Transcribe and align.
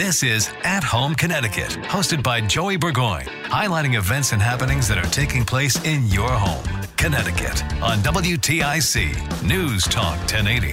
This 0.00 0.22
is 0.22 0.50
At 0.64 0.82
Home 0.82 1.14
Connecticut, 1.14 1.72
hosted 1.82 2.22
by 2.22 2.40
Joey 2.40 2.78
Burgoyne, 2.78 3.26
highlighting 3.44 3.98
events 3.98 4.32
and 4.32 4.40
happenings 4.40 4.88
that 4.88 4.96
are 4.96 5.10
taking 5.10 5.44
place 5.44 5.76
in 5.84 6.06
your 6.06 6.30
home, 6.30 6.64
Connecticut, 6.96 7.62
on 7.82 7.98
WTIC 7.98 9.42
News 9.46 9.84
Talk 9.84 10.16
1080. 10.20 10.72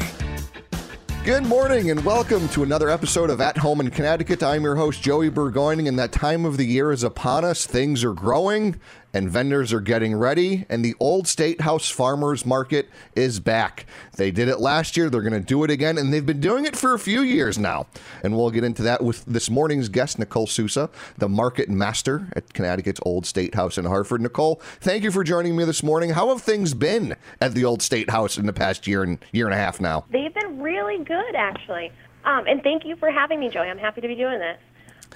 Good 1.25 1.45
morning 1.45 1.91
and 1.91 2.05
welcome 2.05 2.47
to 2.47 2.63
another 2.63 2.89
episode 2.89 3.29
of 3.29 3.41
At 3.41 3.57
Home 3.57 3.81
in 3.81 3.89
Connecticut. 3.89 4.41
I'm 4.41 4.63
your 4.63 4.77
host, 4.77 5.01
Joey 5.01 5.27
Burgoyne, 5.27 5.87
and 5.87 5.99
that 5.99 6.13
time 6.13 6.45
of 6.45 6.55
the 6.55 6.63
year 6.63 6.93
is 6.93 7.03
upon 7.03 7.43
us. 7.43 7.65
Things 7.65 8.05
are 8.05 8.13
growing 8.13 8.79
and 9.13 9.29
vendors 9.29 9.73
are 9.73 9.81
getting 9.81 10.15
ready, 10.15 10.65
and 10.69 10.83
the 10.83 10.95
Old 10.99 11.27
State 11.27 11.61
House 11.61 11.89
Farmers 11.89 12.45
Market 12.45 12.89
is 13.15 13.39
back. 13.39 13.85
They 14.15 14.31
did 14.31 14.47
it 14.47 14.59
last 14.59 14.97
year, 14.97 15.09
they're 15.09 15.21
going 15.21 15.33
to 15.33 15.39
do 15.39 15.63
it 15.63 15.71
again, 15.71 15.97
and 15.97 16.13
they've 16.13 16.25
been 16.25 16.39
doing 16.39 16.65
it 16.65 16.75
for 16.75 16.93
a 16.93 16.99
few 16.99 17.21
years 17.21 17.57
now. 17.57 17.87
And 18.23 18.35
we'll 18.35 18.51
get 18.51 18.63
into 18.63 18.83
that 18.83 19.03
with 19.03 19.25
this 19.25 19.49
morning's 19.49 19.89
guest, 19.89 20.19
Nicole 20.19 20.47
Sousa, 20.47 20.89
the 21.17 21.29
market 21.29 21.69
master 21.69 22.27
at 22.35 22.53
Connecticut's 22.53 22.99
Old 23.03 23.25
State 23.25 23.55
House 23.55 23.77
in 23.77 23.85
Hartford. 23.85 24.21
Nicole, 24.21 24.61
thank 24.81 25.03
you 25.03 25.11
for 25.11 25.23
joining 25.23 25.55
me 25.55 25.63
this 25.63 25.83
morning. 25.83 26.11
How 26.11 26.29
have 26.29 26.41
things 26.41 26.73
been 26.73 27.15
at 27.41 27.53
the 27.53 27.65
Old 27.65 27.81
State 27.81 28.09
House 28.09 28.37
in 28.37 28.45
the 28.45 28.53
past 28.53 28.87
year 28.87 29.03
and 29.03 29.19
year 29.31 29.45
and 29.45 29.53
a 29.53 29.57
half 29.57 29.79
now? 29.79 30.05
They've 30.11 30.33
been 30.33 30.61
really 30.61 31.03
good, 31.03 31.35
actually. 31.35 31.91
Um, 32.25 32.45
and 32.45 32.61
thank 32.61 32.85
you 32.85 32.95
for 32.97 33.09
having 33.09 33.39
me, 33.39 33.49
Joey. 33.49 33.67
I'm 33.67 33.77
happy 33.77 34.01
to 34.01 34.07
be 34.07 34.15
doing 34.15 34.39
this. 34.39 34.57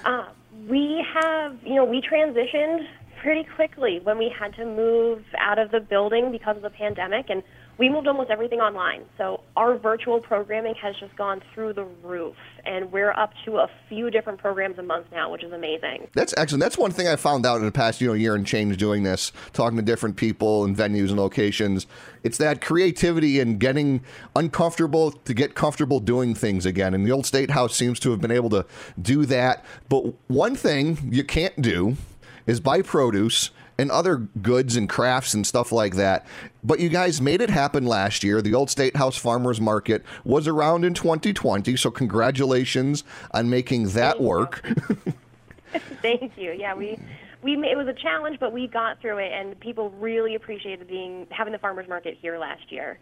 Uh, 0.06 0.28
we 0.68 1.06
have, 1.14 1.58
you 1.66 1.76
know, 1.76 1.86
we 1.86 2.02
transitioned 2.02 2.88
pretty 3.22 3.48
quickly 3.56 4.00
when 4.04 4.18
we 4.18 4.34
had 4.38 4.54
to 4.56 4.66
move 4.66 5.24
out 5.38 5.60
of 5.60 5.72
the 5.72 5.80
building 5.80 6.32
because 6.32 6.56
of 6.56 6.64
the 6.64 6.70
pandemic 6.70 7.30
and 7.30 7.44
we 7.78 7.90
moved 7.90 8.08
almost 8.08 8.30
everything 8.30 8.60
online. 8.60 9.06
So 9.18 9.42
our 9.56 9.76
virtual 9.76 10.20
programming 10.20 10.76
has 10.76 10.96
just 11.00 11.16
gone 11.16 11.42
through 11.54 11.74
the 11.74 11.86
roof, 12.04 12.36
and 12.64 12.92
we're 12.92 13.12
up 13.12 13.32
to 13.46 13.58
a 13.58 13.70
few 13.90 14.12
different 14.12 14.40
programs 14.40 14.78
a 14.78 14.84
month 14.84 15.08
now, 15.12 15.32
which 15.32 15.44
is 15.44 15.52
amazing. 15.52 16.08
That's 16.14 16.32
excellent. 16.38 16.62
That's 16.62 16.78
one 16.78 16.92
thing 16.92 17.08
I 17.08 17.16
found 17.16 17.44
out 17.44 17.58
in 17.58 17.66
the 17.66 17.72
past 17.72 18.00
you 18.00 18.08
know 18.08 18.14
year 18.14 18.36
and 18.36 18.46
change 18.46 18.78
doing 18.78 19.02
this, 19.02 19.32
talking 19.54 19.78
to 19.78 19.82
different 19.82 20.16
people 20.16 20.64
and 20.64 20.78
venues 20.78 21.10
and 21.10 21.18
locations. 21.18 21.88
It's 22.24 22.38
that 22.38 22.62
creativity 22.62 23.40
and 23.40 23.60
getting 23.60 24.04
uncomfortable 24.36 25.12
to 25.12 25.34
get 25.34 25.56
comfortable 25.56 26.00
doing 26.00 26.36
things 26.36 26.68
again. 26.68 26.94
And 26.94 27.04
the 27.04 27.12
old 27.12 27.26
state 27.26 27.50
house 27.50 27.76
seems 27.76 28.00
to 28.02 28.12
have 28.12 28.22
been 28.22 28.32
able 28.32 28.52
to 28.52 28.66
do 29.02 29.26
that. 29.26 29.66
But 29.90 30.14
one 30.28 30.56
thing 30.56 31.10
you 31.12 31.24
can't 31.24 31.60
do 31.60 31.98
is 32.46 32.60
buy 32.60 32.82
produce 32.82 33.52
and 33.78 33.90
other 33.90 34.18
goods 34.18 34.76
and 34.76 34.88
crafts 34.88 35.34
and 35.34 35.46
stuff 35.46 35.72
like 35.72 35.96
that. 35.96 36.26
But 36.64 36.80
you 36.80 36.90
guys 36.90 37.20
made 37.20 37.42
it 37.42 37.50
happen 37.50 37.86
last 37.86 38.24
year. 38.24 38.42
The 38.42 38.54
Old 38.54 38.70
State 38.70 38.96
House 38.96 39.18
Farmers 39.18 39.60
Market 39.60 40.04
was 40.24 40.48
around 40.48 40.86
in 40.86 40.94
2020, 40.94 41.76
so 41.76 41.90
congratulations 41.90 43.04
on 43.32 43.50
making 43.50 43.90
that 43.90 44.18
Thank 44.18 44.22
work. 44.22 44.66
Thank 46.02 46.38
you. 46.38 46.52
Yeah, 46.52 46.76
we 46.76 47.00
we 47.42 47.54
it 47.54 47.78
was 47.78 47.88
a 47.88 47.94
challenge, 47.94 48.40
but 48.40 48.54
we 48.54 48.68
got 48.68 49.02
through 49.02 49.18
it, 49.18 49.32
and 49.32 49.60
people 49.60 49.90
really 49.92 50.36
appreciated 50.36 50.88
being 50.88 51.26
having 51.32 51.54
the 51.54 51.60
farmers 51.60 51.88
market 51.88 52.18
here 52.22 52.38
last 52.38 52.72
year. 52.72 53.00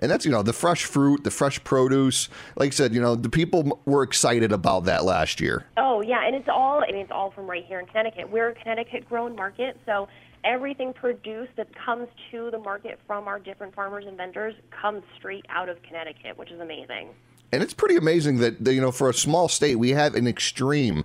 And 0.00 0.10
that's, 0.10 0.24
you 0.24 0.30
know, 0.30 0.42
the 0.42 0.52
fresh 0.52 0.84
fruit, 0.84 1.24
the 1.24 1.30
fresh 1.30 1.62
produce. 1.62 2.28
Like 2.56 2.68
I 2.68 2.70
said, 2.70 2.94
you 2.94 3.00
know, 3.00 3.14
the 3.14 3.28
people 3.28 3.80
were 3.84 4.02
excited 4.02 4.52
about 4.52 4.84
that 4.84 5.04
last 5.04 5.40
year. 5.40 5.66
Oh 5.76 6.00
yeah, 6.00 6.26
and 6.26 6.34
it's 6.34 6.48
all 6.48 6.82
I 6.82 6.92
mean 6.92 7.02
it's 7.02 7.12
all 7.12 7.30
from 7.30 7.48
right 7.48 7.64
here 7.64 7.78
in 7.78 7.86
Connecticut. 7.86 8.30
We're 8.30 8.48
a 8.48 8.54
Connecticut 8.54 9.08
grown 9.08 9.36
market, 9.36 9.78
so 9.86 10.08
everything 10.44 10.92
produced 10.92 11.52
that 11.56 11.68
comes 11.76 12.08
to 12.30 12.50
the 12.50 12.58
market 12.58 12.98
from 13.06 13.28
our 13.28 13.38
different 13.38 13.74
farmers 13.74 14.04
and 14.06 14.16
vendors 14.16 14.54
comes 14.70 15.02
straight 15.18 15.44
out 15.50 15.68
of 15.68 15.82
Connecticut, 15.82 16.38
which 16.38 16.50
is 16.50 16.60
amazing. 16.60 17.10
And 17.52 17.62
it's 17.62 17.74
pretty 17.74 17.96
amazing 17.96 18.38
that, 18.38 18.66
you 18.66 18.80
know, 18.80 18.92
for 18.92 19.10
a 19.10 19.14
small 19.14 19.48
state, 19.48 19.74
we 19.74 19.90
have 19.90 20.14
an 20.14 20.26
extreme 20.26 21.04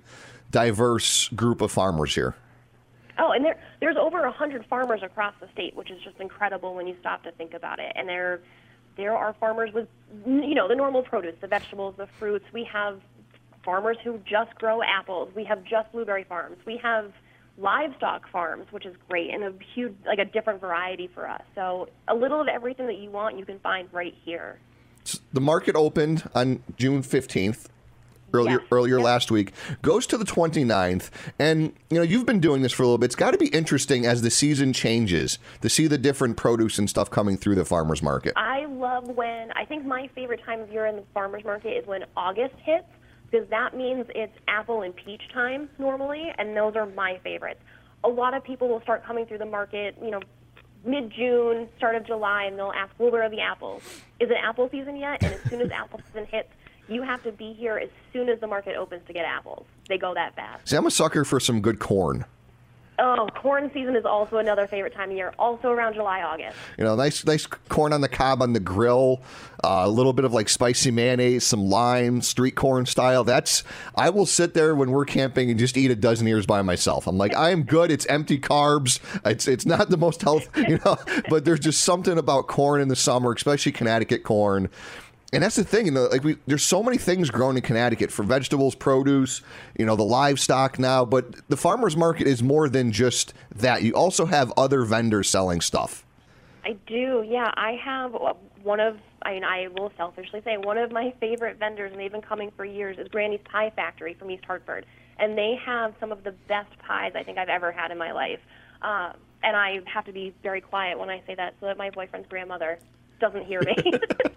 diverse 0.51 1.27
group 1.29 1.59
of 1.59 1.71
farmers 1.71 2.15
here. 2.15 2.35
Oh, 3.17 3.31
and 3.31 3.43
there 3.43 3.59
there's 3.79 3.97
over 3.97 4.23
a 4.23 4.31
hundred 4.31 4.65
farmers 4.65 5.01
across 5.03 5.33
the 5.39 5.47
state, 5.53 5.75
which 5.75 5.89
is 5.89 6.01
just 6.03 6.19
incredible 6.19 6.75
when 6.75 6.87
you 6.87 6.95
stop 6.99 7.23
to 7.23 7.31
think 7.31 7.53
about 7.53 7.79
it. 7.79 7.91
And 7.95 8.07
there 8.07 8.41
there 8.97 9.15
are 9.15 9.33
farmers 9.39 9.71
with 9.73 9.87
you 10.25 10.55
know 10.55 10.67
the 10.67 10.75
normal 10.75 11.03
produce, 11.03 11.35
the 11.41 11.47
vegetables, 11.47 11.95
the 11.97 12.07
fruits. 12.19 12.45
We 12.53 12.63
have 12.71 13.01
farmers 13.63 13.97
who 14.03 14.19
just 14.25 14.55
grow 14.55 14.81
apples. 14.83 15.31
We 15.35 15.43
have 15.45 15.63
just 15.63 15.91
blueberry 15.91 16.23
farms. 16.23 16.57
We 16.65 16.77
have 16.77 17.11
livestock 17.57 18.29
farms, 18.29 18.67
which 18.71 18.85
is 18.85 18.95
great 19.09 19.33
and 19.33 19.43
a 19.43 19.53
huge 19.73 19.95
like 20.05 20.19
a 20.19 20.25
different 20.25 20.61
variety 20.61 21.07
for 21.13 21.27
us. 21.27 21.41
So 21.55 21.89
a 22.07 22.15
little 22.15 22.41
of 22.41 22.47
everything 22.47 22.87
that 22.87 22.97
you 22.97 23.09
want 23.09 23.37
you 23.37 23.45
can 23.45 23.59
find 23.59 23.87
right 23.91 24.13
here. 24.23 24.59
The 25.33 25.41
market 25.41 25.75
opened 25.75 26.29
on 26.33 26.63
June 26.77 27.03
15th. 27.03 27.67
Earlier, 28.35 28.59
Yes. 28.59 28.67
earlier 28.71 28.99
last 28.99 29.31
week 29.31 29.53
goes 29.81 30.05
to 30.07 30.17
the 30.17 30.25
29th 30.25 31.09
and 31.39 31.73
you 31.89 31.97
know 31.97 32.03
you've 32.03 32.25
been 32.25 32.39
doing 32.39 32.61
this 32.61 32.71
for 32.73 32.83
a 32.83 32.85
little 32.85 32.97
bit 32.97 33.05
it's 33.05 33.15
got 33.15 33.31
to 33.31 33.37
be 33.37 33.47
interesting 33.47 34.05
as 34.05 34.21
the 34.21 34.29
season 34.29 34.73
changes 34.73 35.39
to 35.61 35.69
see 35.69 35.87
the 35.87 35.97
different 35.97 36.35
produce 36.37 36.77
and 36.77 36.89
stuff 36.89 37.09
coming 37.09 37.37
through 37.37 37.55
the 37.55 37.65
farmers 37.65 38.03
market 38.03 38.33
I 38.35 38.65
love 38.65 39.07
when 39.07 39.51
I 39.53 39.65
think 39.65 39.85
my 39.85 40.09
favorite 40.13 40.41
time 40.45 40.59
of 40.59 40.71
year 40.71 40.85
in 40.85 40.97
the 40.97 41.03
farmers 41.13 41.43
market 41.43 41.69
is 41.77 41.87
when 41.87 42.03
August 42.17 42.55
hits 42.63 42.85
because 43.31 43.49
that 43.49 43.75
means 43.75 44.05
it's 44.15 44.35
apple 44.47 44.81
and 44.83 44.95
peach 44.95 45.21
time 45.33 45.67
normally, 45.79 46.31
and 46.37 46.55
those 46.55 46.75
are 46.75 46.85
my 46.85 47.19
favorites. 47.23 47.59
A 48.03 48.07
lot 48.07 48.33
of 48.35 48.43
people 48.43 48.67
will 48.67 48.81
start 48.81 49.03
coming 49.03 49.25
through 49.25 49.39
the 49.39 49.45
market, 49.47 49.95
you 50.01 50.11
know, 50.11 50.21
mid 50.85 51.11
June, 51.11 51.67
start 51.75 51.95
of 51.95 52.05
July, 52.05 52.43
and 52.43 52.57
they'll 52.57 52.71
ask, 52.75 52.91
"Well, 52.99 53.09
where 53.11 53.23
are 53.23 53.29
the 53.29 53.41
apples? 53.41 53.81
Is 54.19 54.29
it 54.29 54.37
apple 54.41 54.69
season 54.69 54.95
yet?" 54.95 55.23
And 55.23 55.33
as 55.33 55.41
soon 55.49 55.59
as 55.61 55.71
apple 55.71 55.99
season 56.07 56.27
hits, 56.31 56.49
you 56.87 57.01
have 57.01 57.23
to 57.23 57.31
be 57.31 57.53
here 57.53 57.77
as 57.77 57.89
soon 58.13 58.29
as 58.29 58.39
the 58.39 58.47
market 58.47 58.75
opens 58.75 59.05
to 59.07 59.13
get 59.13 59.25
apples. 59.25 59.65
They 59.87 59.97
go 59.97 60.13
that 60.13 60.35
fast. 60.35 60.67
see 60.67 60.75
i'm 60.75 60.85
a 60.85 60.91
sucker 60.91 61.23
for 61.23 61.39
some 61.39 61.61
good 61.61 61.79
corn 61.79 62.25
Oh, 62.97 63.27
corn 63.35 63.69
season 63.73 63.95
is 63.97 64.05
also 64.05 64.37
another 64.37 64.67
favorite 64.67 64.93
time 64.93 65.09
of 65.09 65.17
year, 65.17 65.33
also 65.37 65.69
around 65.69 65.95
July, 65.95 66.21
August. 66.21 66.55
You 66.77 66.85
know, 66.85 66.95
nice, 66.95 67.25
nice 67.25 67.45
corn 67.45 67.91
on 67.91 67.99
the 67.99 68.07
cob 68.07 68.41
on 68.41 68.53
the 68.53 68.59
grill, 68.61 69.21
uh, 69.65 69.81
a 69.83 69.89
little 69.89 70.13
bit 70.13 70.23
of 70.23 70.31
like 70.33 70.47
spicy 70.47 70.91
mayonnaise, 70.91 71.43
some 71.43 71.65
lime, 71.69 72.21
street 72.21 72.55
corn 72.55 72.85
style. 72.85 73.25
That's 73.25 73.63
I 73.95 74.09
will 74.11 74.25
sit 74.25 74.53
there 74.53 74.75
when 74.75 74.91
we're 74.91 75.03
camping 75.03 75.49
and 75.49 75.59
just 75.59 75.75
eat 75.75 75.91
a 75.91 75.95
dozen 75.95 76.25
ears 76.25 76.45
by 76.45 76.61
myself. 76.61 77.05
I'm 77.05 77.17
like, 77.17 77.35
I 77.35 77.49
am 77.49 77.63
good. 77.63 77.91
It's 77.91 78.05
empty 78.05 78.39
carbs. 78.39 79.01
It's 79.25 79.45
it's 79.45 79.65
not 79.65 79.89
the 79.89 79.97
most 79.97 80.21
health, 80.21 80.47
you 80.67 80.79
know, 80.85 80.95
but 81.29 81.43
there's 81.43 81.59
just 81.59 81.81
something 81.81 82.17
about 82.17 82.47
corn 82.47 82.79
in 82.79 82.87
the 82.87 82.95
summer, 82.95 83.33
especially 83.33 83.73
Connecticut 83.73 84.23
corn. 84.23 84.69
And 85.35 85.43
that's 85.43 85.55
the 85.55 85.63
thing, 85.63 85.85
you 85.85 85.91
know, 85.91 86.05
like 86.05 86.23
we 86.23 86.37
there's 86.47 86.63
so 86.63 86.81
many 86.81 86.97
things 86.97 87.29
grown 87.29 87.57
in 87.57 87.61
Connecticut 87.61 88.11
for 88.11 88.23
vegetables, 88.23 88.73
produce, 88.73 89.41
you 89.77 89.85
know, 89.85 89.95
the 89.95 90.03
livestock 90.03 90.79
now, 90.79 91.05
but 91.05 91.47
the 91.49 91.57
farmers 91.57 91.97
market 91.97 92.25
is 92.27 92.41
more 92.41 92.69
than 92.69 92.91
just 92.91 93.33
that. 93.55 93.83
You 93.83 93.93
also 93.93 94.25
have 94.25 94.53
other 94.57 94.83
vendors 94.83 95.29
selling 95.29 95.61
stuff. 95.61 96.05
I 96.65 96.77
do, 96.87 97.23
yeah. 97.27 97.51
I 97.55 97.79
have 97.83 98.15
uh, 98.15 98.33
one 98.63 98.79
of, 98.79 98.97
I 99.21 99.33
mean, 99.33 99.43
I 99.43 99.67
will 99.67 99.91
selfishly 99.97 100.41
say, 100.43 100.57
one 100.57 100.79
of 100.79 100.91
my 100.91 101.13
favorite 101.19 101.59
vendors, 101.59 101.91
and 101.91 102.01
they've 102.01 102.11
been 102.11 102.21
coming 102.21 102.51
for 102.57 102.65
years, 102.65 102.97
is 102.97 103.07
Granny's 103.09 103.41
Pie 103.45 103.71
Factory 103.75 104.15
from 104.15 104.31
East 104.31 104.43
Hartford. 104.45 104.85
And 105.19 105.37
they 105.37 105.59
have 105.63 105.93
some 105.99 106.11
of 106.11 106.23
the 106.23 106.31
best 106.47 106.75
pies 106.79 107.11
I 107.15 107.23
think 107.23 107.37
I've 107.37 107.49
ever 107.49 107.71
had 107.71 107.91
in 107.91 107.99
my 107.99 108.11
life. 108.11 108.39
Uh, 108.81 109.13
and 109.43 109.55
I 109.55 109.79
have 109.85 110.05
to 110.05 110.11
be 110.11 110.33
very 110.41 110.59
quiet 110.59 110.97
when 110.97 111.09
I 111.09 111.21
say 111.27 111.35
that 111.35 111.53
so 111.59 111.67
that 111.67 111.77
my 111.77 111.91
boyfriend's 111.91 112.27
grandmother 112.27 112.79
doesn't 113.19 113.45
hear 113.45 113.61
me. 113.61 113.75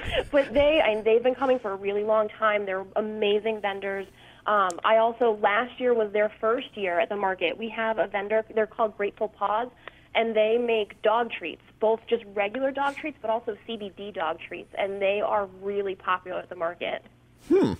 but 0.30 0.52
they, 0.52 0.80
I 0.84 0.94
mean, 0.94 1.04
they've 1.04 1.22
been 1.22 1.34
coming 1.34 1.58
for 1.58 1.72
a 1.72 1.76
really 1.76 2.04
long 2.04 2.28
time. 2.28 2.66
They're 2.66 2.84
amazing 2.96 3.60
vendors. 3.60 4.06
Um, 4.46 4.70
I 4.84 4.96
also 4.96 5.38
last 5.40 5.78
year 5.78 5.94
was 5.94 6.12
their 6.12 6.32
first 6.40 6.76
year 6.76 6.98
at 6.98 7.08
the 7.08 7.16
market. 7.16 7.56
We 7.56 7.68
have 7.70 7.98
a 7.98 8.08
vendor. 8.08 8.44
They're 8.54 8.66
called 8.66 8.96
Grateful 8.96 9.28
Paws, 9.28 9.68
and 10.14 10.34
they 10.34 10.58
make 10.58 11.00
dog 11.02 11.30
treats, 11.30 11.62
both 11.80 12.00
just 12.08 12.24
regular 12.34 12.72
dog 12.72 12.96
treats, 12.96 13.18
but 13.20 13.30
also 13.30 13.56
CBD 13.68 14.12
dog 14.12 14.38
treats, 14.40 14.74
and 14.76 15.00
they 15.00 15.20
are 15.20 15.46
really 15.60 15.94
popular 15.94 16.40
at 16.40 16.48
the 16.48 16.56
market. 16.56 17.04
Hmm. 17.48 17.74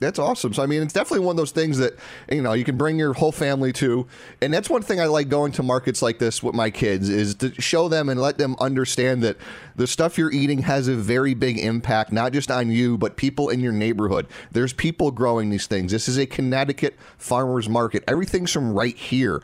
That's 0.00 0.18
awesome. 0.18 0.52
So 0.52 0.62
I 0.62 0.66
mean, 0.66 0.82
it's 0.82 0.92
definitely 0.92 1.24
one 1.24 1.34
of 1.34 1.36
those 1.36 1.52
things 1.52 1.78
that 1.78 1.94
you 2.30 2.42
know 2.42 2.52
you 2.52 2.64
can 2.64 2.76
bring 2.76 2.98
your 2.98 3.12
whole 3.12 3.32
family 3.32 3.72
to, 3.74 4.06
and 4.42 4.52
that's 4.52 4.68
one 4.68 4.82
thing 4.82 5.00
I 5.00 5.06
like 5.06 5.28
going 5.28 5.52
to 5.52 5.62
markets 5.62 6.02
like 6.02 6.18
this 6.18 6.42
with 6.42 6.54
my 6.54 6.70
kids 6.70 7.08
is 7.08 7.34
to 7.36 7.60
show 7.60 7.88
them 7.88 8.08
and 8.08 8.20
let 8.20 8.36
them 8.36 8.56
understand 8.58 9.22
that 9.22 9.36
the 9.76 9.86
stuff 9.86 10.18
you're 10.18 10.32
eating 10.32 10.62
has 10.62 10.88
a 10.88 10.94
very 10.94 11.34
big 11.34 11.58
impact, 11.58 12.12
not 12.12 12.32
just 12.32 12.50
on 12.50 12.70
you, 12.70 12.98
but 12.98 13.16
people 13.16 13.48
in 13.48 13.60
your 13.60 13.72
neighborhood. 13.72 14.26
There's 14.52 14.72
people 14.72 15.10
growing 15.10 15.50
these 15.50 15.66
things. 15.66 15.92
This 15.92 16.08
is 16.08 16.18
a 16.18 16.26
Connecticut 16.26 16.96
farmers 17.16 17.68
market. 17.68 18.04
Everything's 18.08 18.52
from 18.52 18.74
right 18.74 18.96
here 18.96 19.42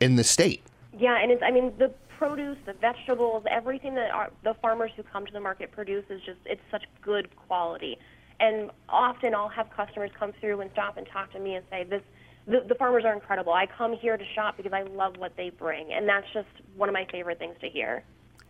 in 0.00 0.16
the 0.16 0.24
state. 0.24 0.62
Yeah, 0.98 1.20
and 1.20 1.32
it's 1.32 1.42
I 1.42 1.50
mean 1.50 1.72
the 1.78 1.92
produce, 2.20 2.58
the 2.66 2.74
vegetables, 2.74 3.42
everything 3.50 3.94
that 3.94 4.10
our, 4.10 4.30
the 4.44 4.54
farmers 4.54 4.90
who 4.94 5.02
come 5.02 5.24
to 5.24 5.32
the 5.32 5.40
market 5.40 5.72
produce 5.72 6.04
is 6.10 6.20
just 6.20 6.38
it's 6.44 6.60
such 6.70 6.84
good 7.02 7.34
quality. 7.34 7.98
And 8.40 8.70
often 8.88 9.34
I'll 9.34 9.48
have 9.48 9.70
customers 9.70 10.10
come 10.18 10.32
through 10.40 10.60
and 10.62 10.70
stop 10.72 10.96
and 10.96 11.06
talk 11.06 11.32
to 11.32 11.38
me 11.38 11.54
and 11.54 11.64
say 11.70 11.84
this 11.84 12.02
the, 12.46 12.64
the 12.66 12.74
farmers 12.74 13.04
are 13.04 13.12
incredible. 13.12 13.52
I 13.52 13.66
come 13.66 13.94
here 13.94 14.16
to 14.16 14.24
shop 14.34 14.56
because 14.56 14.72
I 14.72 14.82
love 14.82 15.16
what 15.18 15.36
they 15.36 15.50
bring, 15.50 15.92
and 15.92 16.08
that's 16.08 16.26
just 16.32 16.48
one 16.74 16.88
of 16.88 16.92
my 16.94 17.06
favorite 17.12 17.38
things 17.38 17.54
to 17.60 17.68
hear. 17.68 18.02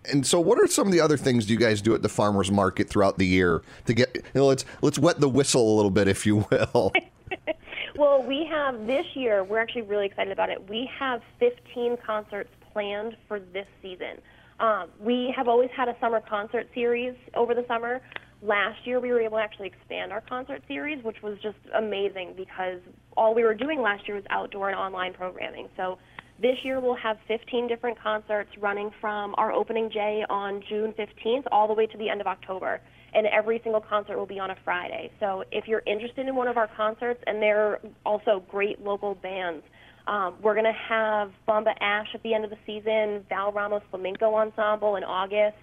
And 0.06 0.26
so, 0.26 0.40
what 0.40 0.58
are 0.58 0.66
some 0.66 0.86
of 0.86 0.92
the 0.92 1.00
other 1.00 1.16
things 1.16 1.44
do 1.44 1.52
you 1.52 1.58
guys 1.58 1.82
do 1.82 1.94
at 1.94 2.02
the 2.02 2.08
farmers 2.08 2.50
market 2.50 2.88
throughout 2.88 3.18
the 3.18 3.26
year 3.26 3.62
to 3.86 3.92
get? 3.92 4.14
You 4.14 4.22
know, 4.34 4.46
let's 4.46 4.64
let's 4.80 4.98
wet 4.98 5.20
the 5.20 5.28
whistle 5.28 5.74
a 5.74 5.76
little 5.76 5.90
bit, 5.90 6.08
if 6.08 6.24
you 6.24 6.46
will. 6.50 6.92
well, 7.96 8.22
we 8.22 8.46
have 8.46 8.86
this 8.86 9.06
year. 9.14 9.44
We're 9.44 9.58
actually 9.58 9.82
really 9.82 10.06
excited 10.06 10.32
about 10.32 10.50
it. 10.50 10.68
We 10.68 10.88
have 10.98 11.22
15 11.38 11.98
concerts 11.98 12.50
planned 12.72 13.16
for 13.28 13.40
this 13.40 13.66
season. 13.82 14.18
Um, 14.58 14.88
we 14.98 15.32
have 15.36 15.48
always 15.48 15.70
had 15.70 15.88
a 15.88 15.96
summer 16.00 16.20
concert 16.20 16.68
series 16.74 17.14
over 17.34 17.54
the 17.54 17.64
summer. 17.66 18.00
Last 18.42 18.86
year, 18.86 19.00
we 19.00 19.10
were 19.10 19.20
able 19.20 19.36
to 19.36 19.42
actually 19.42 19.66
expand 19.66 20.12
our 20.12 20.22
concert 20.22 20.62
series, 20.66 21.04
which 21.04 21.22
was 21.22 21.36
just 21.42 21.58
amazing 21.76 22.34
because 22.36 22.80
all 23.16 23.34
we 23.34 23.44
were 23.44 23.54
doing 23.54 23.82
last 23.82 24.08
year 24.08 24.16
was 24.16 24.24
outdoor 24.30 24.70
and 24.70 24.78
online 24.78 25.12
programming. 25.12 25.68
So 25.76 25.98
this 26.40 26.56
year, 26.62 26.80
we'll 26.80 26.96
have 26.96 27.18
15 27.28 27.68
different 27.68 28.00
concerts 28.00 28.48
running 28.58 28.90
from 28.98 29.34
our 29.36 29.52
opening 29.52 29.90
day 29.90 30.24
on 30.30 30.62
June 30.70 30.94
15th 30.98 31.44
all 31.52 31.68
the 31.68 31.74
way 31.74 31.86
to 31.86 31.98
the 31.98 32.08
end 32.08 32.22
of 32.22 32.26
October. 32.26 32.80
And 33.12 33.26
every 33.26 33.60
single 33.62 33.80
concert 33.80 34.16
will 34.16 34.26
be 34.26 34.38
on 34.38 34.50
a 34.50 34.56
Friday. 34.64 35.10
So 35.20 35.44
if 35.52 35.66
you're 35.66 35.82
interested 35.86 36.26
in 36.26 36.34
one 36.34 36.48
of 36.48 36.56
our 36.56 36.68
concerts, 36.76 37.20
and 37.26 37.42
they're 37.42 37.80
also 38.06 38.42
great 38.48 38.80
local 38.80 39.16
bands, 39.16 39.64
um, 40.06 40.36
we're 40.42 40.54
going 40.54 40.64
to 40.64 40.80
have 40.88 41.30
Bomba 41.46 41.72
Ash 41.82 42.08
at 42.14 42.22
the 42.22 42.32
end 42.32 42.44
of 42.44 42.50
the 42.50 42.58
season, 42.64 43.24
Val 43.28 43.52
Ramos 43.52 43.82
Flamenco 43.90 44.34
Ensemble 44.34 44.96
in 44.96 45.04
August. 45.04 45.58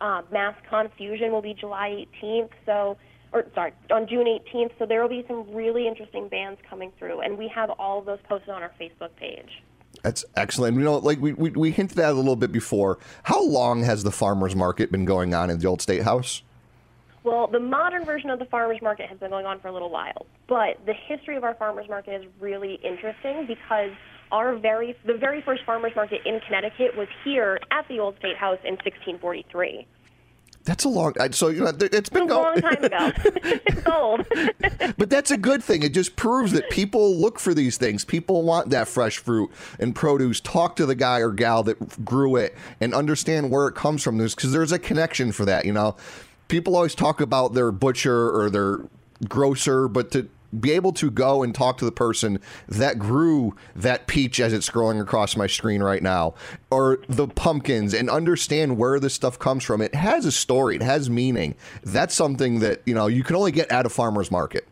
Uh, 0.00 0.22
Mass 0.32 0.54
Confusion 0.68 1.30
will 1.32 1.42
be 1.42 1.54
July 1.54 2.06
18th. 2.22 2.50
So, 2.66 2.96
or 3.32 3.44
sorry, 3.54 3.72
on 3.90 4.08
June 4.08 4.26
18th. 4.26 4.72
So 4.78 4.86
there 4.86 5.02
will 5.02 5.08
be 5.08 5.24
some 5.28 5.52
really 5.54 5.86
interesting 5.86 6.28
bands 6.28 6.60
coming 6.68 6.92
through, 6.98 7.20
and 7.20 7.36
we 7.36 7.48
have 7.48 7.70
all 7.70 7.98
of 7.98 8.06
those 8.06 8.18
posted 8.28 8.50
on 8.50 8.62
our 8.62 8.72
Facebook 8.80 9.14
page. 9.16 9.62
That's 10.02 10.24
excellent. 10.36 10.76
You 10.76 10.84
know, 10.84 10.98
like 10.98 11.20
we, 11.20 11.32
we, 11.32 11.50
we 11.50 11.70
hinted 11.70 11.98
at 11.98 12.12
a 12.12 12.14
little 12.14 12.36
bit 12.36 12.52
before. 12.52 12.98
How 13.24 13.42
long 13.42 13.82
has 13.82 14.02
the 14.02 14.10
farmers 14.10 14.56
market 14.56 14.90
been 14.90 15.04
going 15.04 15.34
on 15.34 15.50
in 15.50 15.58
the 15.58 15.66
old 15.66 15.82
state 15.82 16.02
house? 16.02 16.42
Well, 17.22 17.48
the 17.48 17.60
modern 17.60 18.06
version 18.06 18.30
of 18.30 18.38
the 18.38 18.46
farmers 18.46 18.80
market 18.80 19.08
has 19.10 19.18
been 19.18 19.30
going 19.30 19.44
on 19.44 19.60
for 19.60 19.68
a 19.68 19.72
little 19.72 19.90
while, 19.90 20.24
but 20.48 20.78
the 20.86 20.94
history 20.94 21.36
of 21.36 21.44
our 21.44 21.54
farmers 21.54 21.86
market 21.86 22.22
is 22.22 22.26
really 22.40 22.80
interesting 22.82 23.46
because 23.46 23.90
our 24.32 24.56
very 24.56 24.96
the 25.04 25.14
very 25.14 25.42
first 25.42 25.64
farmers 25.64 25.92
market 25.96 26.20
in 26.24 26.40
Connecticut 26.40 26.96
was 26.96 27.08
here 27.24 27.58
at 27.70 27.86
the 27.88 27.98
Old 27.98 28.16
State 28.18 28.36
House 28.36 28.58
in 28.64 28.72
1643. 28.74 29.86
That's 30.64 30.84
a 30.84 30.88
long. 30.88 31.14
So 31.32 31.48
you 31.48 31.60
know, 31.60 31.68
it's 31.68 32.10
been 32.10 32.24
it's 32.24 32.32
a 32.32 32.36
long 32.36 32.60
time 32.60 32.84
ago. 32.84 33.12
it's 33.24 33.86
old. 33.86 34.26
but 34.98 35.08
that's 35.08 35.30
a 35.30 35.38
good 35.38 35.64
thing. 35.64 35.82
It 35.82 35.94
just 35.94 36.16
proves 36.16 36.52
that 36.52 36.68
people 36.70 37.16
look 37.16 37.38
for 37.38 37.54
these 37.54 37.78
things. 37.78 38.04
People 38.04 38.42
want 38.42 38.70
that 38.70 38.86
fresh 38.86 39.18
fruit 39.18 39.50
and 39.78 39.94
produce. 39.94 40.40
Talk 40.40 40.76
to 40.76 40.86
the 40.86 40.94
guy 40.94 41.20
or 41.20 41.30
gal 41.30 41.62
that 41.62 42.04
grew 42.04 42.36
it 42.36 42.56
and 42.80 42.94
understand 42.94 43.50
where 43.50 43.68
it 43.68 43.74
comes 43.74 44.02
from. 44.02 44.18
There's 44.18 44.34
because 44.34 44.52
there's 44.52 44.72
a 44.72 44.78
connection 44.78 45.32
for 45.32 45.46
that. 45.46 45.64
You 45.64 45.72
know, 45.72 45.96
people 46.48 46.76
always 46.76 46.94
talk 46.94 47.20
about 47.22 47.54
their 47.54 47.72
butcher 47.72 48.30
or 48.30 48.50
their 48.50 48.80
grocer, 49.28 49.88
but 49.88 50.10
to 50.10 50.28
be 50.58 50.72
able 50.72 50.92
to 50.92 51.10
go 51.10 51.42
and 51.42 51.54
talk 51.54 51.78
to 51.78 51.84
the 51.84 51.92
person 51.92 52.40
that 52.68 52.98
grew 52.98 53.54
that 53.74 54.06
peach 54.06 54.40
as 54.40 54.52
it's 54.52 54.68
scrolling 54.68 55.00
across 55.00 55.36
my 55.36 55.46
screen 55.46 55.82
right 55.82 56.02
now, 56.02 56.34
or 56.70 56.98
the 57.08 57.28
pumpkins, 57.28 57.94
and 57.94 58.10
understand 58.10 58.76
where 58.76 58.98
this 58.98 59.14
stuff 59.14 59.38
comes 59.38 59.64
from. 59.64 59.80
It 59.80 59.94
has 59.94 60.24
a 60.24 60.32
story, 60.32 60.76
it 60.76 60.82
has 60.82 61.08
meaning. 61.08 61.54
That's 61.82 62.14
something 62.14 62.60
that 62.60 62.82
you 62.86 62.94
know 62.94 63.06
you 63.06 63.22
can 63.22 63.36
only 63.36 63.52
get 63.52 63.70
at 63.70 63.86
a 63.86 63.90
farmer's 63.90 64.30
market. 64.30 64.66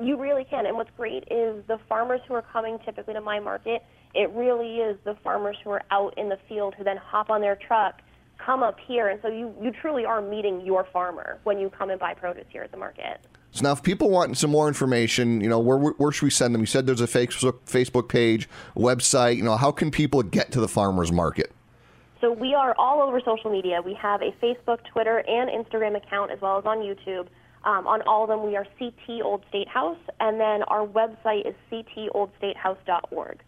You 0.00 0.18
really 0.18 0.44
can. 0.44 0.66
And 0.66 0.76
what's 0.76 0.90
great 0.96 1.24
is 1.30 1.64
the 1.66 1.78
farmers 1.88 2.20
who 2.28 2.34
are 2.34 2.42
coming 2.42 2.78
typically 2.84 3.14
to 3.14 3.20
my 3.20 3.40
market, 3.40 3.82
it 4.14 4.30
really 4.30 4.76
is 4.76 4.98
the 5.04 5.14
farmers 5.24 5.56
who 5.64 5.70
are 5.70 5.82
out 5.90 6.16
in 6.18 6.28
the 6.28 6.38
field 6.48 6.74
who 6.74 6.84
then 6.84 6.98
hop 6.98 7.30
on 7.30 7.40
their 7.40 7.56
truck 7.56 8.02
come 8.38 8.62
up 8.62 8.78
here, 8.86 9.08
and 9.08 9.20
so 9.22 9.28
you, 9.28 9.54
you 9.60 9.72
truly 9.72 10.04
are 10.04 10.20
meeting 10.20 10.60
your 10.60 10.84
farmer 10.92 11.38
when 11.44 11.58
you 11.58 11.70
come 11.70 11.90
and 11.90 11.98
buy 11.98 12.14
produce 12.14 12.44
here 12.50 12.62
at 12.62 12.70
the 12.70 12.76
market. 12.76 13.20
So 13.56 13.62
now, 13.62 13.72
if 13.72 13.82
people 13.82 14.10
want 14.10 14.36
some 14.36 14.50
more 14.50 14.68
information, 14.68 15.40
you 15.40 15.48
know, 15.48 15.58
where, 15.58 15.78
where 15.78 16.12
should 16.12 16.26
we 16.26 16.30
send 16.30 16.54
them? 16.54 16.60
You 16.60 16.66
said 16.66 16.86
there's 16.86 17.00
a 17.00 17.06
Facebook 17.06 17.54
Facebook 17.66 18.06
page, 18.06 18.50
website. 18.76 19.36
You 19.38 19.44
know, 19.44 19.56
how 19.56 19.72
can 19.72 19.90
people 19.90 20.22
get 20.22 20.52
to 20.52 20.60
the 20.60 20.68
farmers 20.68 21.10
market? 21.10 21.52
So 22.20 22.30
we 22.30 22.52
are 22.52 22.74
all 22.78 23.00
over 23.00 23.18
social 23.18 23.50
media. 23.50 23.80
We 23.80 23.94
have 23.94 24.20
a 24.20 24.32
Facebook, 24.42 24.84
Twitter, 24.84 25.24
and 25.26 25.48
Instagram 25.48 25.96
account, 25.96 26.32
as 26.32 26.40
well 26.42 26.58
as 26.58 26.66
on 26.66 26.80
YouTube. 26.80 27.28
Um, 27.64 27.86
on 27.86 28.02
all 28.02 28.24
of 28.24 28.28
them, 28.28 28.44
we 28.44 28.56
are 28.56 28.66
CT 28.78 29.22
Old 29.24 29.42
State 29.48 29.68
House, 29.68 29.96
and 30.20 30.38
then 30.38 30.62
our 30.64 30.86
website 30.86 31.48
is 31.48 31.54
ctoldstatehouse.org. 31.72 33.40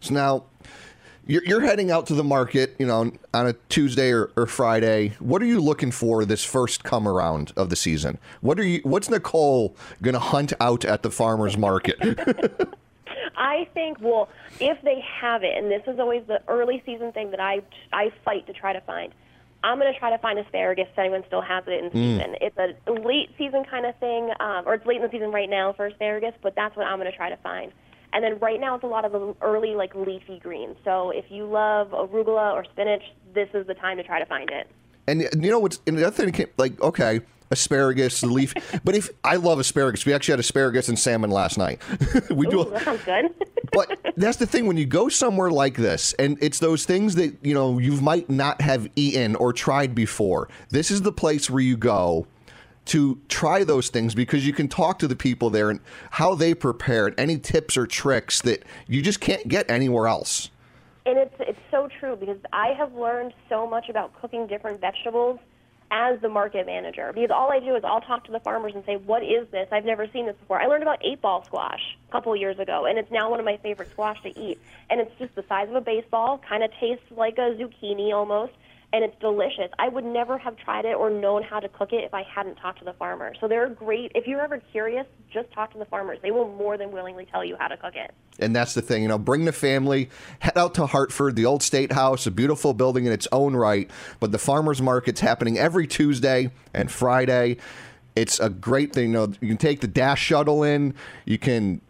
So 0.00 0.12
now, 0.12 0.44
you're, 1.26 1.44
you're 1.44 1.60
heading 1.60 1.90
out 1.90 2.06
to 2.06 2.14
the 2.14 2.24
market, 2.24 2.76
you 2.78 2.86
know, 2.86 3.12
on 3.32 3.46
a 3.46 3.52
Tuesday 3.68 4.12
or, 4.12 4.30
or, 4.36 4.46
Friday. 4.46 5.14
What 5.18 5.42
are 5.42 5.46
you 5.46 5.60
looking 5.60 5.90
for 5.90 6.24
this 6.24 6.44
first 6.44 6.84
come 6.84 7.08
around 7.08 7.52
of 7.56 7.70
the 7.70 7.76
season? 7.76 8.18
What 8.40 8.58
are 8.58 8.64
you? 8.64 8.80
What's 8.84 9.08
Nicole 9.08 9.76
going 10.02 10.14
to 10.14 10.20
hunt 10.20 10.52
out 10.60 10.84
at 10.84 11.02
the 11.02 11.10
farmers 11.10 11.56
market? 11.56 11.96
I 13.36 13.68
think, 13.74 13.98
well, 14.00 14.28
if 14.60 14.80
they 14.82 15.00
have 15.20 15.42
it, 15.42 15.56
and 15.56 15.70
this 15.70 15.82
is 15.86 15.98
always 15.98 16.24
the 16.26 16.40
early 16.48 16.82
season 16.86 17.12
thing 17.12 17.30
that 17.30 17.40
I 17.40 17.62
I 17.92 18.12
fight 18.24 18.46
to 18.46 18.52
try 18.52 18.72
to 18.72 18.80
find. 18.82 19.12
I'm 19.62 19.78
going 19.78 19.90
to 19.90 19.98
try 19.98 20.10
to 20.10 20.18
find 20.18 20.38
asparagus 20.38 20.88
if 20.92 20.98
anyone 20.98 21.24
still 21.26 21.40
has 21.40 21.64
it 21.66 21.84
in 21.84 21.90
mm. 21.90 21.92
season. 21.92 22.32
Mm. 22.32 22.38
It's 22.42 22.78
a 22.86 22.92
late 22.92 23.30
season 23.38 23.64
kind 23.64 23.86
of 23.86 23.96
thing, 23.96 24.30
um, 24.38 24.64
or 24.66 24.74
it's 24.74 24.84
late 24.84 24.96
in 24.96 25.02
the 25.02 25.10
season 25.10 25.32
right 25.32 25.48
now 25.48 25.72
for 25.72 25.86
asparagus, 25.86 26.34
but 26.42 26.54
that's 26.54 26.76
what 26.76 26.86
I'm 26.86 26.98
going 26.98 27.10
to 27.10 27.16
try 27.16 27.30
to 27.30 27.38
find. 27.38 27.72
And 28.14 28.22
then 28.22 28.38
right 28.38 28.60
now 28.60 28.76
it's 28.76 28.84
a 28.84 28.86
lot 28.86 29.04
of 29.04 29.12
the 29.12 29.34
early 29.42 29.74
like 29.74 29.94
leafy 29.94 30.38
greens. 30.38 30.76
So 30.84 31.10
if 31.10 31.24
you 31.30 31.46
love 31.46 31.88
arugula 31.90 32.54
or 32.54 32.64
spinach, 32.64 33.02
this 33.34 33.48
is 33.52 33.66
the 33.66 33.74
time 33.74 33.96
to 33.96 34.04
try 34.04 34.20
to 34.20 34.26
find 34.26 34.50
it. 34.50 34.68
And 35.08 35.22
you 35.22 35.50
know 35.50 35.58
what's 35.58 35.80
and 35.86 35.98
the 35.98 36.06
other 36.06 36.16
thing 36.16 36.32
came, 36.32 36.46
like 36.56 36.80
okay, 36.80 37.20
asparagus, 37.50 38.20
the 38.20 38.28
leaf. 38.28 38.54
but 38.84 38.94
if 38.94 39.10
I 39.24 39.36
love 39.36 39.58
asparagus, 39.58 40.06
we 40.06 40.14
actually 40.14 40.32
had 40.32 40.40
asparagus 40.40 40.88
and 40.88 40.98
salmon 40.98 41.30
last 41.30 41.58
night. 41.58 41.82
we 42.30 42.46
Ooh, 42.46 42.50
do. 42.50 42.70
That 42.70 42.84
sounds 42.84 43.04
good. 43.04 43.34
but 43.72 43.98
that's 44.16 44.36
the 44.36 44.46
thing 44.46 44.66
when 44.66 44.76
you 44.76 44.86
go 44.86 45.08
somewhere 45.08 45.50
like 45.50 45.76
this, 45.76 46.12
and 46.14 46.38
it's 46.40 46.60
those 46.60 46.84
things 46.84 47.16
that 47.16 47.34
you 47.42 47.52
know 47.52 47.78
you 47.80 48.00
might 48.00 48.30
not 48.30 48.60
have 48.60 48.88
eaten 48.94 49.34
or 49.36 49.52
tried 49.52 49.92
before. 49.92 50.48
This 50.70 50.92
is 50.92 51.02
the 51.02 51.12
place 51.12 51.50
where 51.50 51.62
you 51.62 51.76
go 51.76 52.28
to 52.86 53.18
try 53.28 53.64
those 53.64 53.88
things 53.88 54.14
because 54.14 54.46
you 54.46 54.52
can 54.52 54.68
talk 54.68 54.98
to 54.98 55.08
the 55.08 55.16
people 55.16 55.50
there 55.50 55.70
and 55.70 55.80
how 56.10 56.34
they 56.34 56.54
prepared, 56.54 57.14
any 57.18 57.38
tips 57.38 57.76
or 57.76 57.86
tricks 57.86 58.42
that 58.42 58.62
you 58.86 59.02
just 59.02 59.20
can't 59.20 59.48
get 59.48 59.70
anywhere 59.70 60.06
else. 60.06 60.50
And 61.06 61.18
it's 61.18 61.34
it's 61.40 61.58
so 61.70 61.88
true 62.00 62.16
because 62.16 62.38
I 62.52 62.68
have 62.78 62.94
learned 62.94 63.34
so 63.48 63.66
much 63.66 63.88
about 63.88 64.18
cooking 64.20 64.46
different 64.46 64.80
vegetables 64.80 65.38
as 65.90 66.18
the 66.20 66.28
market 66.28 66.66
manager. 66.66 67.12
Because 67.12 67.30
all 67.30 67.52
I 67.52 67.60
do 67.60 67.76
is 67.76 67.84
I'll 67.84 68.00
talk 68.00 68.24
to 68.24 68.32
the 68.32 68.40
farmers 68.40 68.72
and 68.74 68.84
say, 68.84 68.96
"What 68.96 69.22
is 69.22 69.46
this? 69.50 69.68
I've 69.70 69.84
never 69.84 70.08
seen 70.08 70.26
this 70.26 70.36
before." 70.36 70.60
I 70.60 70.66
learned 70.66 70.82
about 70.82 70.98
eight 71.04 71.20
ball 71.20 71.44
squash 71.44 71.96
a 72.08 72.12
couple 72.12 72.32
of 72.32 72.40
years 72.40 72.58
ago, 72.58 72.86
and 72.86 72.98
it's 72.98 73.10
now 73.10 73.30
one 73.30 73.38
of 73.38 73.44
my 73.44 73.58
favorite 73.58 73.90
squash 73.90 74.20
to 74.22 74.38
eat. 74.38 74.58
And 74.88 75.00
it's 75.00 75.12
just 75.18 75.34
the 75.34 75.44
size 75.48 75.68
of 75.68 75.74
a 75.74 75.80
baseball, 75.80 76.38
kind 76.38 76.64
of 76.64 76.72
tastes 76.80 77.04
like 77.10 77.36
a 77.36 77.54
zucchini 77.54 78.14
almost, 78.14 78.54
and 78.92 79.04
it's 79.04 79.18
delicious. 79.20 79.70
I 79.78 79.88
would 79.88 80.04
never 80.04 80.38
have 80.38 80.56
tried 80.56 80.84
it 80.84 80.94
or 80.94 81.10
known 81.10 81.42
how 81.42 81.60
to 81.60 81.68
cook 81.68 81.92
it 81.92 82.04
if 82.04 82.14
I 82.14 82.22
hadn't 82.22 82.56
talked 82.56 82.78
to 82.80 82.84
the 82.84 82.92
farmer. 82.92 83.34
So 83.40 83.48
they're 83.48 83.68
great. 83.68 84.12
If 84.14 84.26
you're 84.26 84.40
ever 84.40 84.58
curious, 84.58 85.06
just 85.32 85.50
talk 85.52 85.72
to 85.72 85.78
the 85.78 85.84
farmers. 85.84 86.18
They 86.22 86.30
will 86.30 86.48
more 86.56 86.78
than 86.78 86.92
willingly 86.92 87.26
tell 87.26 87.44
you 87.44 87.56
how 87.58 87.68
to 87.68 87.76
cook 87.76 87.94
it. 87.96 88.14
And 88.38 88.54
that's 88.54 88.74
the 88.74 88.82
thing, 88.82 89.02
you 89.02 89.08
know, 89.08 89.18
bring 89.18 89.44
the 89.44 89.52
family, 89.52 90.10
head 90.40 90.56
out 90.56 90.74
to 90.74 90.86
Hartford, 90.86 91.36
the 91.36 91.46
old 91.46 91.62
State 91.62 91.92
House, 91.92 92.26
a 92.26 92.30
beautiful 92.30 92.74
building 92.74 93.06
in 93.06 93.12
its 93.12 93.28
own 93.32 93.56
right. 93.56 93.90
But 94.20 94.32
the 94.32 94.38
farmers 94.38 94.80
market's 94.82 95.20
happening 95.20 95.58
every 95.58 95.86
Tuesday 95.86 96.50
and 96.72 96.90
Friday. 96.90 97.58
It's 98.16 98.38
a 98.38 98.48
great 98.48 98.92
thing. 98.92 99.06
You 99.06 99.12
know, 99.12 99.32
you 99.40 99.48
can 99.48 99.56
take 99.56 99.80
the 99.80 99.88
dash 99.88 100.22
shuttle 100.22 100.62
in. 100.62 100.94
You 101.24 101.38
can 101.38 101.80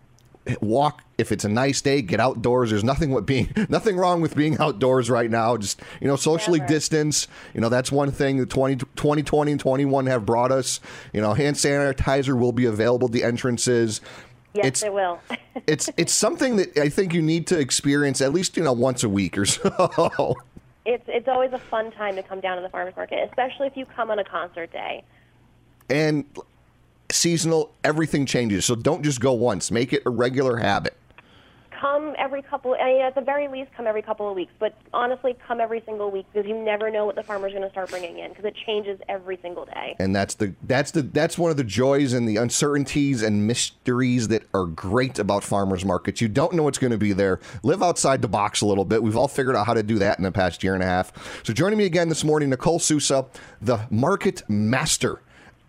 walk 0.60 1.02
if 1.16 1.32
it's 1.32 1.44
a 1.44 1.48
nice 1.48 1.80
day 1.80 2.02
get 2.02 2.20
outdoors 2.20 2.68
there's 2.70 2.84
nothing 2.84 3.10
with 3.10 3.24
being 3.24 3.50
nothing 3.70 3.96
wrong 3.96 4.20
with 4.20 4.36
being 4.36 4.58
outdoors 4.58 5.08
right 5.08 5.30
now 5.30 5.56
just 5.56 5.80
you 6.02 6.06
know 6.06 6.16
socially 6.16 6.58
Never. 6.58 6.72
distance 6.72 7.28
you 7.54 7.60
know 7.62 7.70
that's 7.70 7.90
one 7.90 8.10
thing 8.10 8.36
the 8.36 8.44
20, 8.46 8.76
2020 8.76 9.52
and 9.52 9.60
21 9.60 10.06
have 10.06 10.26
brought 10.26 10.52
us 10.52 10.80
you 11.14 11.20
know 11.22 11.32
hand 11.32 11.56
sanitizer 11.56 12.38
will 12.38 12.52
be 12.52 12.66
available 12.66 13.06
at 13.08 13.12
the 13.12 13.24
entrances 13.24 14.00
Yes, 14.52 14.66
It's- 14.66 14.82
it 14.84 14.92
will. 14.92 15.18
it's 15.66 15.90
it's 15.96 16.12
something 16.12 16.54
that 16.56 16.78
I 16.78 16.88
think 16.88 17.12
you 17.12 17.22
need 17.22 17.48
to 17.48 17.58
experience 17.58 18.20
at 18.20 18.32
least 18.32 18.56
you 18.56 18.62
know 18.62 18.72
once 18.72 19.02
a 19.02 19.08
week 19.08 19.36
or 19.36 19.46
so. 19.46 20.36
it's 20.86 21.02
it's 21.08 21.26
always 21.26 21.52
a 21.52 21.58
fun 21.58 21.90
time 21.90 22.14
to 22.14 22.22
come 22.22 22.38
down 22.38 22.56
to 22.58 22.62
the 22.62 22.68
farmers 22.68 22.94
market, 22.94 23.18
especially 23.28 23.66
if 23.66 23.76
you 23.76 23.84
come 23.84 24.12
on 24.12 24.20
a 24.20 24.24
concert 24.24 24.70
day. 24.72 25.02
and 25.90 26.24
seasonal, 27.14 27.72
everything 27.82 28.26
changes. 28.26 28.64
So 28.64 28.74
don't 28.74 29.02
just 29.02 29.20
go 29.20 29.32
once. 29.32 29.70
Make 29.70 29.92
it 29.92 30.02
a 30.04 30.10
regular 30.10 30.56
habit. 30.58 30.96
Come 31.80 32.14
every 32.16 32.40
couple. 32.40 32.74
I 32.80 32.86
mean, 32.86 33.02
at 33.02 33.14
the 33.14 33.20
very 33.20 33.46
least, 33.46 33.70
come 33.76 33.86
every 33.86 34.00
couple 34.00 34.26
of 34.26 34.34
weeks. 34.34 34.52
But 34.58 34.74
honestly, 34.94 35.36
come 35.46 35.60
every 35.60 35.82
single 35.84 36.10
week 36.10 36.24
because 36.32 36.48
you 36.48 36.56
never 36.56 36.90
know 36.90 37.04
what 37.04 37.14
the 37.14 37.22
farmer's 37.22 37.52
going 37.52 37.64
to 37.64 37.70
start 37.70 37.90
bringing 37.90 38.18
in 38.18 38.30
because 38.30 38.46
it 38.46 38.54
changes 38.64 38.98
every 39.06 39.38
single 39.42 39.66
day. 39.66 39.94
And 39.98 40.16
that's 40.16 40.34
the 40.34 40.54
that's 40.62 40.92
the 40.92 41.02
that's 41.02 41.36
one 41.36 41.50
of 41.50 41.58
the 41.58 41.64
joys 41.64 42.14
and 42.14 42.26
the 42.26 42.36
uncertainties 42.36 43.22
and 43.22 43.46
mysteries 43.46 44.28
that 44.28 44.44
are 44.54 44.64
great 44.64 45.18
about 45.18 45.44
farmers 45.44 45.84
markets. 45.84 46.22
You 46.22 46.28
don't 46.28 46.54
know 46.54 46.62
what's 46.62 46.78
going 46.78 46.92
to 46.92 46.98
be 46.98 47.12
there. 47.12 47.38
Live 47.62 47.82
outside 47.82 48.22
the 48.22 48.28
box 48.28 48.62
a 48.62 48.66
little 48.66 48.86
bit. 48.86 49.02
We've 49.02 49.16
all 49.16 49.28
figured 49.28 49.54
out 49.54 49.66
how 49.66 49.74
to 49.74 49.82
do 49.82 49.98
that 49.98 50.16
in 50.16 50.24
the 50.24 50.32
past 50.32 50.64
year 50.64 50.72
and 50.72 50.82
a 50.82 50.86
half. 50.86 51.12
So 51.44 51.52
joining 51.52 51.76
me 51.76 51.84
again 51.84 52.08
this 52.08 52.24
morning, 52.24 52.48
Nicole 52.48 52.78
Sousa, 52.78 53.26
the 53.60 53.80
market 53.90 54.42
master. 54.48 55.20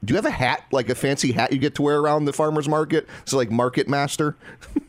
Do 0.05 0.13
you 0.13 0.15
have 0.15 0.25
a 0.25 0.31
hat, 0.31 0.65
like 0.71 0.89
a 0.89 0.95
fancy 0.95 1.31
hat 1.31 1.51
you 1.51 1.57
get 1.57 1.75
to 1.75 1.81
wear 1.81 2.00
around 2.00 2.25
the 2.25 2.33
farmers 2.33 2.69
market? 2.69 3.07
So 3.25 3.38
like 3.38 3.51
market 3.51 3.88
master. 3.88 4.35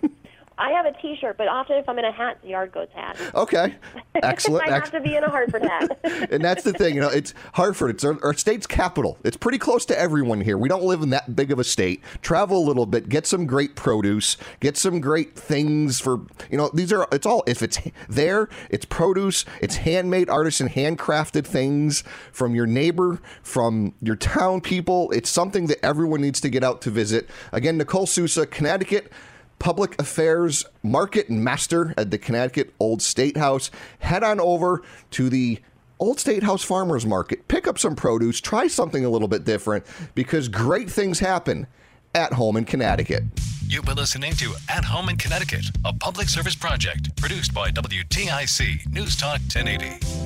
I 0.59 0.71
have 0.71 0.87
a 0.87 0.93
T-shirt, 1.03 1.37
but 1.37 1.49
often 1.49 1.77
if 1.77 1.87
I'm 1.89 1.99
in 1.99 2.07
a 2.07 2.13
hat, 2.13 2.37
it's 2.37 2.47
a 2.47 2.49
Yard 2.49 2.73
Goats 2.73 2.93
hat. 2.95 3.19
Okay, 3.35 3.75
excellent. 4.15 4.67
I 4.67 4.75
have 4.75 4.91
to 4.93 5.01
be 5.01 5.15
in 5.15 5.23
a 5.23 5.29
Hartford 5.29 5.63
hat. 5.63 5.99
and 6.31 6.43
that's 6.43 6.65
the 6.65 6.73
thing, 6.73 6.95
you 6.95 7.01
know, 7.01 7.11
it's 7.11 7.35
Hartford. 7.53 7.91
It's 7.91 8.05
our, 8.05 8.19
our 8.25 8.33
state's 8.33 8.67
capital. 8.67 9.19
It's 9.23 9.37
pretty 9.37 9.59
close 9.59 9.85
to 9.87 9.99
everyone 9.99 10.41
here. 10.41 10.57
We 10.57 10.71
don't 10.71 10.85
live 10.85 11.03
in 11.03 11.11
that 11.11 11.37
big 11.37 11.51
of 11.51 11.59
a 11.59 11.65
state. 11.65 12.03
Travel 12.23 12.59
a 12.59 12.65
little 12.67 12.87
bit, 12.87 13.11
get 13.11 13.27
some 13.27 13.47
great 13.47 13.77
produce, 13.77 14.39
get 14.61 14.79
some 14.79 15.01
great 15.01 15.37
things 15.37 16.01
for, 16.01 16.21
you 16.51 16.57
know, 16.57 16.71
these 16.73 16.91
are, 16.91 17.07
it's 17.13 17.27
all, 17.27 17.45
if 17.47 17.63
it's 17.63 17.79
there, 18.09 18.49
it's 18.71 18.87
produce, 18.87 19.45
it's 19.61 19.77
handmade, 19.77 20.31
artisan, 20.31 20.71
handcrafted 20.71 21.47
things 21.47 22.03
from 22.33 22.55
your 22.55 22.67
neighbor, 22.67 23.21
from 23.43 23.95
your 24.01 24.17
town 24.17 24.63
people. 24.63 25.11
It's 25.11 25.29
something 25.29 25.67
that 25.67 25.85
everyone 25.85 26.23
needs 26.23 26.41
to 26.41 26.49
get 26.49 26.65
out 26.65 26.81
to 26.83 26.91
visit. 26.91 27.29
Again, 27.53 27.77
Nicole 27.77 28.07
Sousa, 28.07 28.47
Connecticut. 28.47 29.13
Public 29.59 30.01
Affairs 30.01 30.65
Market 30.83 31.31
Master 31.31 31.95
at 31.97 32.11
the 32.11 32.19
Connecticut 32.19 32.73
Old 32.79 33.03
State 33.03 33.37
House. 33.37 33.71
Head 34.01 34.23
on 34.23 34.41
over 34.41 34.83
to 35.13 35.29
the 35.29 35.61
Old 35.99 36.21
State 36.21 36.43
House 36.43 36.63
Farmers 36.63 37.07
Market. 37.07 37.49
Pick 37.49 37.67
up 37.67 37.79
some 37.79 37.97
produce. 37.97 38.41
Try 38.41 38.67
something 38.67 39.05
a 39.05 39.09
little 39.09 39.29
bit 39.29 39.45
different 39.45 39.85
because 40.15 40.49
great 40.49 40.91
things 40.91 41.19
happen 41.19 41.67
at 42.15 42.35
home 42.35 42.57
in 42.57 42.65
Connecticut. 42.65 43.25
You've 43.67 43.85
been 43.85 43.97
listening 43.97 44.33
to 44.35 44.55
At 44.69 44.85
Home 44.85 45.09
in 45.09 45.17
Connecticut, 45.17 45.67
a 45.85 45.93
public 45.93 46.29
service 46.29 46.55
project 46.55 47.17
produced 47.17 47.53
by 47.53 47.71
WTIC 47.71 48.87
News 48.93 49.17
Talk 49.17 49.41
1080. 49.41 50.26